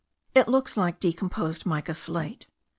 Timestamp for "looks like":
0.47-0.99